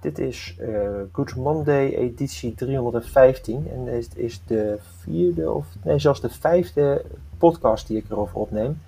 Dit 0.00 0.18
is 0.18 0.56
uh, 0.60 0.88
Good 1.12 1.36
Monday 1.36 1.94
editie 1.94 2.54
315 2.54 3.70
en 3.72 3.84
dit 3.84 4.16
is 4.16 4.42
de 4.46 4.78
vierde 5.00 5.50
of 5.50 5.66
nee 5.84 5.98
zelfs 5.98 6.20
de 6.20 6.30
vijfde 6.30 7.04
podcast 7.38 7.86
die 7.86 7.96
ik 7.96 8.10
erover 8.10 8.36
opneem. 8.36 8.80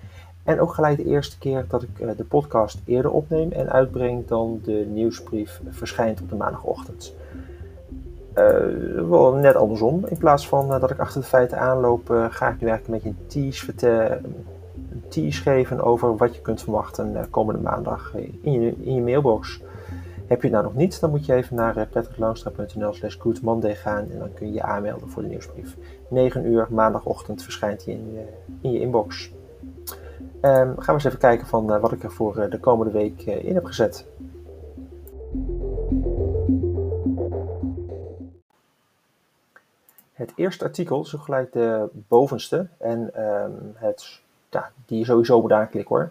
En 0.43 0.59
ook 0.59 0.73
gelijk 0.73 0.97
de 0.97 1.05
eerste 1.05 1.37
keer 1.37 1.65
dat 1.67 1.83
ik 1.83 1.99
uh, 1.99 2.09
de 2.17 2.23
podcast 2.23 2.79
eerder 2.85 3.11
opneem 3.11 3.51
en 3.51 3.71
uitbreng 3.71 4.27
dan 4.27 4.59
de 4.63 4.87
nieuwsbrief 4.89 5.61
verschijnt 5.69 6.21
op 6.21 6.29
de 6.29 6.35
maandagochtend. 6.35 7.13
Uh, 8.35 9.09
wel 9.09 9.33
net 9.33 9.55
andersom. 9.55 10.05
In 10.05 10.17
plaats 10.17 10.47
van 10.47 10.67
dat 10.67 10.91
ik 10.91 10.99
achter 10.99 11.21
de 11.21 11.27
feiten 11.27 11.59
aanloop, 11.59 12.07
ga 12.29 12.49
ik 12.49 12.61
nu 12.61 12.67
eigenlijk 12.67 12.87
een 12.87 12.93
beetje 12.93 13.09
een 13.09 13.27
tease, 13.27 13.65
vertellen, 13.65 14.25
een 14.91 15.03
tease 15.07 15.41
geven 15.41 15.81
over 15.81 16.17
wat 16.17 16.35
je 16.35 16.41
kunt 16.41 16.61
verwachten 16.61 17.29
komende 17.29 17.61
maandag 17.61 18.13
in 18.41 18.51
je, 18.51 18.75
in 18.81 18.95
je 18.95 19.01
mailbox. 19.01 19.61
Heb 20.29 20.41
je 20.41 20.47
het 20.47 20.51
nou 20.51 20.63
nog 20.63 20.75
niet, 20.75 20.99
dan 20.99 21.09
moet 21.09 21.25
je 21.25 21.33
even 21.33 21.55
naar 21.55 21.87
patrickloonstra.nl 21.87 22.93
slash 22.93 23.17
goodmonday 23.19 23.75
gaan 23.75 24.11
en 24.11 24.19
dan 24.19 24.33
kun 24.33 24.47
je 24.47 24.53
je 24.53 24.61
aanmelden 24.61 25.09
voor 25.09 25.21
de 25.21 25.27
nieuwsbrief. 25.27 25.75
9 26.09 26.45
uur 26.45 26.67
maandagochtend 26.69 27.43
verschijnt 27.43 27.85
hij 27.85 27.93
in 27.93 28.13
je, 28.13 28.25
in 28.61 28.71
je 28.71 28.79
inbox. 28.79 29.31
Um, 30.41 30.75
gaan 30.75 30.75
we 30.85 30.91
eens 30.91 31.03
even 31.03 31.19
kijken 31.19 31.47
van 31.47 31.73
uh, 31.73 31.81
wat 31.81 31.91
ik 31.91 32.03
er 32.03 32.11
voor 32.11 32.37
uh, 32.37 32.51
de 32.51 32.59
komende 32.59 32.91
week 32.91 33.21
in 33.21 33.55
heb 33.55 33.65
gezet. 33.65 34.05
Het 40.13 40.31
eerste 40.35 40.63
artikel 40.63 41.01
is 41.01 41.15
gelijk 41.17 41.53
de 41.53 41.89
bovenste 41.93 42.67
en 42.77 43.23
um, 43.23 43.73
het, 43.75 44.21
ja, 44.49 44.71
die 44.85 44.99
je 44.99 45.05
sowieso 45.05 45.41
moet 45.41 45.51
aanklikken 45.51 45.95
hoor. 45.95 46.09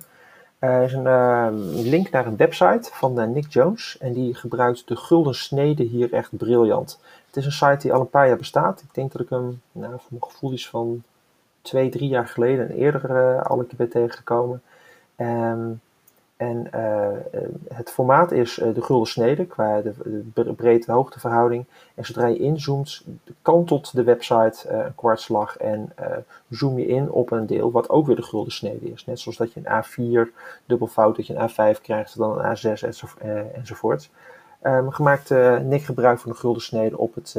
Er 0.59 0.83
is 0.83 0.93
een 0.93 1.05
uh, 1.05 1.49
link 1.91 2.11
naar 2.11 2.27
een 2.27 2.37
website 2.37 2.91
van 2.93 3.21
uh, 3.21 3.27
Nick 3.27 3.53
Jones 3.53 3.97
en 4.01 4.13
die 4.13 4.35
gebruikt 4.35 4.89
de 4.89 4.97
gulden 4.97 5.35
snede 5.35 5.83
hier 5.83 6.13
echt 6.13 6.37
briljant. 6.37 7.01
Het 7.27 7.37
is 7.37 7.45
een 7.45 7.53
site 7.53 7.79
die 7.79 7.93
al 7.93 8.01
een 8.01 8.11
paar 8.11 8.29
jaar 8.29 8.37
bestaat. 8.37 8.81
Ik 8.81 8.95
denk 8.95 9.13
dat 9.13 9.21
ik 9.21 9.29
hem, 9.29 9.63
nou, 9.73 9.93
voor 9.93 10.07
mijn 10.09 10.23
gevoel 10.23 10.53
is 10.53 10.69
van 10.69 11.03
twee, 11.63 11.89
drie 11.89 12.09
jaar 12.09 12.29
geleden 12.29 12.69
en 12.69 12.75
eerder 12.75 13.11
uh, 13.11 13.43
al 13.43 13.59
een 13.59 13.67
keer 13.67 13.77
ben 13.77 13.89
tegengekomen. 13.89 14.63
Um, 15.17 15.81
en 16.39 16.71
uh, 16.75 17.09
het 17.75 17.91
formaat 17.91 18.33
is 18.33 18.59
uh, 18.59 18.75
de 18.75 18.83
gulden 18.83 19.09
snede 19.09 19.47
qua 19.47 19.81
de, 20.35 20.53
breedte-hoogteverhouding. 20.57 21.65
En 21.95 22.05
zodra 22.05 22.27
je 22.27 22.39
inzoomt, 22.39 23.05
kantelt 23.43 23.95
de 23.95 24.03
website 24.03 24.69
uh, 24.71 24.79
een 24.79 24.95
kwartslag 24.95 25.57
en 25.57 25.93
zoom 26.49 26.79
je 26.79 26.87
in 26.87 27.11
op 27.11 27.31
een 27.31 27.47
deel 27.47 27.71
wat 27.71 27.89
ook 27.89 28.07
weer 28.07 28.17
de 28.17 28.23
gulden 28.23 28.53
snede 28.53 28.93
is. 28.93 29.05
Net 29.05 29.21
zoals 29.21 29.37
dat 29.37 29.53
je 29.53 29.61
een 29.65 29.85
A4 29.85 30.33
dubbelfout, 30.67 31.17
dat 31.17 31.27
je 31.27 31.35
een 31.35 31.51
A5 31.51 31.81
krijgt, 31.83 32.19
dan 32.19 32.45
een 32.45 32.57
A6 32.57 32.83
enzovoort. 33.55 34.11
Um, 34.63 34.91
gemaakt 34.91 35.31
niks 35.63 35.85
gebruik 35.85 36.19
van 36.19 36.31
de 36.31 36.39
gulden 36.39 36.63
snede 36.63 36.99
op 36.99 37.15
het, 37.15 37.37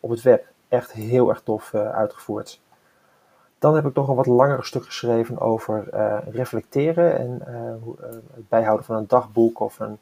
op 0.00 0.10
het 0.10 0.22
web. 0.22 0.46
Echt 0.68 0.92
heel 0.92 1.28
erg 1.28 1.40
tof 1.40 1.74
uitgevoerd. 1.74 2.60
Dan 3.64 3.74
heb 3.74 3.86
ik 3.86 3.94
nog 3.94 4.08
een 4.08 4.14
wat 4.14 4.26
langer 4.26 4.64
stuk 4.64 4.84
geschreven 4.84 5.40
over 5.40 5.84
uh, 5.94 6.18
reflecteren 6.30 7.18
en 7.18 7.42
uh, 7.48 8.06
het 8.34 8.48
bijhouden 8.48 8.86
van 8.86 8.96
een 8.96 9.06
dagboek 9.06 9.60
of 9.60 9.78
een, 9.78 9.98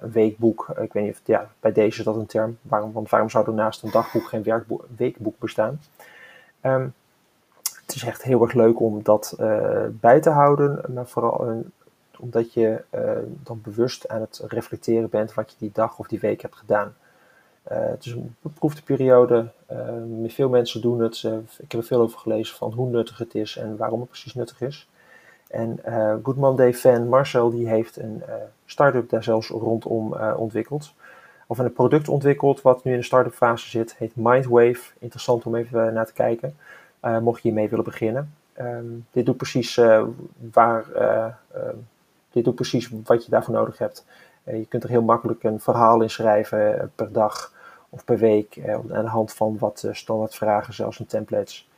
weekboek. 0.00 0.68
Ik 0.68 0.92
weet 0.92 1.04
niet 1.04 1.12
of, 1.12 1.20
ja, 1.24 1.48
bij 1.60 1.72
deze 1.72 1.98
is 1.98 2.04
dat 2.04 2.16
een 2.16 2.26
term. 2.26 2.58
Waarom, 2.62 2.92
want 2.92 3.10
waarom 3.10 3.30
zou 3.30 3.46
er 3.46 3.52
naast 3.52 3.82
een 3.82 3.90
dagboek 3.90 4.28
geen 4.28 4.42
werkboek, 4.42 4.84
weekboek 4.96 5.38
bestaan? 5.38 5.80
Um, 6.62 6.94
het 7.86 7.94
is 7.94 8.02
echt 8.04 8.22
heel 8.22 8.42
erg 8.42 8.52
leuk 8.52 8.80
om 8.80 9.02
dat 9.02 9.34
bij 9.90 10.20
te 10.20 10.30
houden, 10.30 10.84
maar 10.94 11.06
vooral 11.06 11.64
omdat 12.18 12.52
je 12.52 12.84
dan 13.42 13.60
bewust 13.62 14.08
aan 14.08 14.20
het 14.20 14.42
reflecteren 14.48 15.08
bent 15.08 15.34
wat 15.34 15.50
je 15.50 15.56
die 15.58 15.72
dag 15.72 15.98
of 15.98 16.06
die 16.06 16.20
week 16.20 16.42
hebt 16.42 16.56
gedaan. 16.56 16.94
Uh, 17.72 17.78
het 17.78 18.04
is 18.04 18.12
een 18.12 18.36
beproefde 18.40 18.82
periode. 18.82 19.48
Uh, 19.72 20.30
veel 20.30 20.48
mensen 20.48 20.80
doen 20.80 21.00
het. 21.00 21.22
Uh, 21.22 21.32
ik 21.58 21.72
heb 21.72 21.80
er 21.80 21.86
veel 21.86 22.00
over 22.00 22.18
gelezen 22.18 22.56
van 22.56 22.72
hoe 22.72 22.88
nuttig 22.88 23.18
het 23.18 23.34
is 23.34 23.56
en 23.56 23.76
waarom 23.76 24.00
het 24.00 24.08
precies 24.08 24.34
nuttig 24.34 24.60
is. 24.60 24.88
En 25.48 25.78
Good 26.22 26.36
Monday 26.36 26.74
fan 26.74 27.08
Marcel 27.08 27.50
die 27.50 27.68
heeft 27.68 27.96
een 27.96 28.22
start-up 28.64 29.10
daar 29.10 29.22
zelfs 29.22 29.48
rondom 29.48 30.14
ontwikkeld. 30.14 30.92
Of 31.46 31.58
een 31.58 31.72
product 31.72 32.08
ontwikkeld 32.08 32.62
wat 32.62 32.84
nu 32.84 32.92
in 32.92 32.98
de 32.98 33.04
start-up 33.04 33.34
fase 33.34 33.68
zit. 33.68 33.96
Heet 33.96 34.16
Mindwave. 34.16 34.80
Interessant 34.98 35.46
om 35.46 35.54
even 35.54 35.94
naar 35.94 36.06
te 36.06 36.12
kijken. 36.12 36.56
mocht 37.00 37.42
je 37.42 37.48
hiermee 37.48 37.68
willen 37.68 37.84
beginnen. 37.84 38.34
Um, 38.60 39.06
dit 39.10 39.26
doet 39.26 39.36
precies 39.36 39.80
waar 40.52 40.84
dit 42.32 42.44
doet 42.44 42.54
precies 42.54 42.90
wat 43.04 43.24
je 43.24 43.30
daarvoor 43.30 43.54
nodig 43.54 43.78
hebt. 43.78 44.04
je 44.44 44.66
kunt 44.68 44.82
er 44.82 44.90
heel 44.90 45.02
makkelijk 45.02 45.42
een 45.42 45.60
verhaal 45.60 46.02
in 46.02 46.10
schrijven 46.10 46.92
per 46.94 47.12
dag 47.12 47.52
of 47.90 48.04
per 48.04 48.18
week 48.18 48.56
eh, 48.56 48.74
aan 48.74 49.04
de 49.04 49.10
hand 49.10 49.32
van 49.32 49.58
wat 49.58 49.82
uh, 49.86 49.94
standaardvragen, 49.94 50.74
zelfs 50.74 50.98
in 50.98 51.06
templates. 51.06 51.68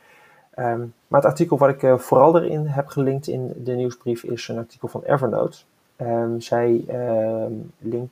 Um, 0.55 0.93
maar 1.07 1.21
het 1.21 1.29
artikel 1.29 1.57
wat 1.57 1.69
ik 1.69 1.81
uh, 1.81 1.97
vooral 1.97 2.41
erin 2.41 2.65
heb 2.65 2.87
gelinkt 2.87 3.27
in 3.27 3.53
de 3.55 3.71
nieuwsbrief 3.71 4.23
is 4.23 4.47
een 4.47 4.57
artikel 4.57 4.87
van 4.87 5.03
Evernote. 5.03 5.57
Um, 5.97 6.41
zij 6.41 6.85
um, 6.89 7.71
link, 7.77 8.09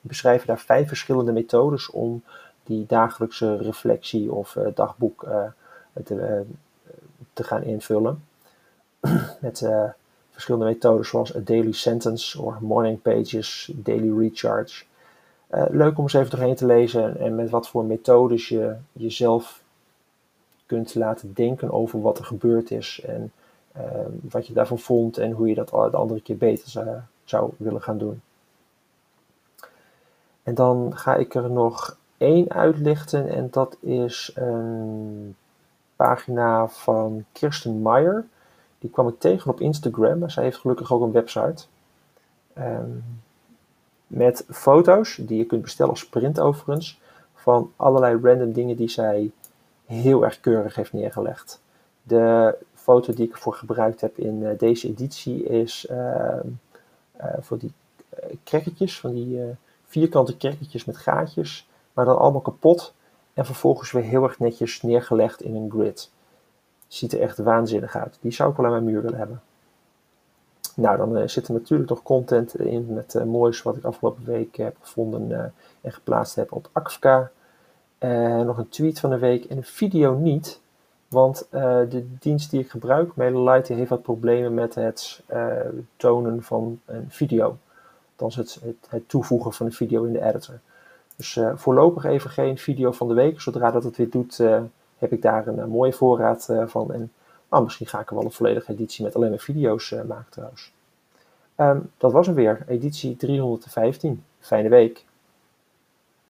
beschrijven 0.00 0.46
daar 0.46 0.58
vijf 0.58 0.88
verschillende 0.88 1.32
methodes 1.32 1.90
om 1.90 2.22
die 2.64 2.86
dagelijkse 2.86 3.56
reflectie 3.56 4.32
of 4.32 4.56
dagboek 4.74 5.26
te, 6.04 6.44
te, 7.32 7.44
gaan 7.44 7.62
invullen. 7.62 8.24
Met 9.40 9.68
verschillende 10.30 10.66
methodes 10.66 11.08
zoals 11.08 11.36
a 11.36 11.40
daily 11.40 11.72
sentence 11.72 12.42
of 12.42 12.60
morning 12.60 13.02
pages, 13.02 13.70
daily 13.74 14.18
recharge. 14.18 14.84
Uh, 15.54 15.64
leuk 15.68 15.98
om 15.98 16.02
eens 16.02 16.12
even 16.12 16.30
doorheen 16.30 16.54
te 16.54 16.66
lezen 16.66 17.18
en 17.18 17.34
met 17.34 17.50
wat 17.50 17.68
voor 17.68 17.84
methodes 17.84 18.48
je 18.48 18.76
jezelf 18.92 19.62
kunt 20.66 20.94
laten 20.94 21.32
denken 21.32 21.70
over 21.70 22.00
wat 22.00 22.18
er 22.18 22.24
gebeurd 22.24 22.70
is 22.70 23.00
en 23.06 23.32
uh, 23.76 23.82
wat 24.30 24.46
je 24.46 24.52
daarvan 24.52 24.78
vond 24.78 25.18
en 25.18 25.32
hoe 25.32 25.48
je 25.48 25.54
dat 25.54 25.68
de 25.68 25.96
andere 25.96 26.20
keer 26.20 26.36
beter 26.36 26.68
zou, 26.68 26.88
zou 27.24 27.50
willen 27.56 27.82
gaan 27.82 27.98
doen. 27.98 28.22
En 30.42 30.54
dan 30.54 30.96
ga 30.96 31.14
ik 31.14 31.34
er 31.34 31.50
nog 31.50 31.96
één 32.16 32.50
uitlichten 32.50 33.28
en 33.28 33.48
dat 33.50 33.76
is 33.80 34.32
een 34.34 35.36
pagina 35.96 36.68
van 36.68 37.24
Kirsten 37.32 37.82
Meyer. 37.82 38.26
Die 38.78 38.90
kwam 38.90 39.08
ik 39.08 39.18
tegen 39.18 39.50
op 39.50 39.60
Instagram, 39.60 40.18
maar 40.18 40.30
zij 40.30 40.44
heeft 40.44 40.58
gelukkig 40.58 40.92
ook 40.92 41.02
een 41.02 41.12
website. 41.12 41.64
Um, 42.58 43.04
met 44.10 44.44
foto's 44.48 45.18
die 45.20 45.38
je 45.38 45.44
kunt 45.44 45.62
bestellen 45.62 45.92
als 45.92 46.08
print 46.08 46.40
overigens 46.40 47.00
van 47.34 47.72
allerlei 47.76 48.18
random 48.22 48.52
dingen 48.52 48.76
die 48.76 48.88
zij 48.88 49.30
heel 49.86 50.24
erg 50.24 50.40
keurig 50.40 50.74
heeft 50.74 50.92
neergelegd. 50.92 51.62
De 52.02 52.56
foto 52.74 53.12
die 53.12 53.26
ik 53.26 53.32
ervoor 53.32 53.54
gebruikt 53.54 54.00
heb 54.00 54.18
in 54.18 54.42
uh, 54.42 54.50
deze 54.58 54.88
editie 54.88 55.44
is 55.44 55.86
uh, 55.90 55.96
uh, 57.20 57.26
voor 57.40 57.58
die 57.58 57.72
krekketjes, 58.44 59.00
van 59.00 59.14
die 59.14 59.40
vierkante 59.84 60.36
krekketjes 60.36 60.84
met 60.84 60.96
gaatjes, 60.96 61.68
maar 61.92 62.04
dan 62.04 62.18
allemaal 62.18 62.40
kapot 62.40 62.94
en 63.34 63.46
vervolgens 63.46 63.92
weer 63.92 64.02
heel 64.02 64.22
erg 64.22 64.38
netjes 64.38 64.82
neergelegd 64.82 65.42
in 65.42 65.54
een 65.54 65.70
grid. 65.70 66.10
Ziet 66.86 67.12
er 67.12 67.20
echt 67.20 67.38
waanzinnig 67.38 67.96
uit. 67.96 68.18
Die 68.20 68.32
zou 68.32 68.50
ik 68.50 68.56
wel 68.56 68.66
aan 68.66 68.72
mijn 68.72 68.84
muur 68.84 69.02
willen 69.02 69.18
hebben. 69.18 69.42
Nou, 70.80 70.96
dan 70.96 71.18
uh, 71.18 71.26
zit 71.26 71.46
er 71.46 71.52
natuurlijk 71.52 71.90
nog 71.90 72.02
content 72.02 72.60
in 72.60 72.86
met 72.94 73.14
uh, 73.14 73.22
moois 73.22 73.62
wat 73.62 73.76
ik 73.76 73.84
afgelopen 73.84 74.24
week 74.24 74.56
heb 74.56 74.76
gevonden 74.80 75.30
uh, 75.30 75.38
en 75.80 75.92
geplaatst 75.92 76.34
heb 76.34 76.52
op 76.52 76.68
Akfka. 76.72 77.30
nog 78.44 78.58
een 78.58 78.68
tweet 78.68 79.00
van 79.00 79.10
de 79.10 79.18
week 79.18 79.44
en 79.44 79.56
een 79.56 79.64
video 79.64 80.14
niet, 80.14 80.60
want 81.08 81.46
de 81.50 82.06
dienst 82.18 82.50
die 82.50 82.60
ik 82.60 82.70
gebruik, 82.70 83.16
MailerLite, 83.16 83.72
heeft 83.72 83.90
wat 83.90 84.02
problemen 84.02 84.54
met 84.54 84.74
het 84.74 85.22
tonen 85.96 86.42
van 86.42 86.80
een 86.84 87.06
video. 87.08 87.56
Althans 88.10 88.36
het, 88.36 88.58
het, 88.64 88.86
het, 88.88 89.08
toevoegen 89.08 89.52
van 89.52 89.66
een 89.66 89.72
video 89.72 90.04
in 90.04 90.12
de 90.12 90.22
editor. 90.22 90.58
Dus 91.16 91.40
voorlopig 91.54 92.04
even 92.04 92.30
geen 92.30 92.58
video 92.58 92.92
van 92.92 93.08
de 93.08 93.14
week. 93.14 93.40
Zodra 93.40 93.70
dat 93.70 93.84
het 93.84 93.96
weer 93.96 94.10
doet, 94.10 94.36
heb 94.98 95.12
ik 95.12 95.22
daar 95.22 95.46
een 95.46 95.68
mooie 95.68 95.92
voorraad 95.92 96.48
van. 96.66 96.92
En 96.92 97.12
Oh, 97.50 97.62
misschien 97.62 97.86
ga 97.86 98.00
ik 98.00 98.08
er 98.08 98.14
wel 98.14 98.24
een 98.24 98.32
volledige 98.32 98.72
editie 98.72 99.04
met 99.04 99.16
alleen 99.16 99.30
maar 99.30 99.38
video's 99.38 99.90
uh, 99.90 100.02
maken 100.02 100.30
trouwens. 100.30 100.72
Um, 101.56 101.90
dat 101.96 102.12
was 102.12 102.26
hem 102.26 102.34
weer, 102.34 102.64
editie 102.66 103.16
315. 103.16 104.24
Fijne 104.40 104.68
week. 104.68 105.04